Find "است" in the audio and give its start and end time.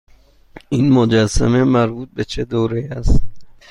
2.87-3.23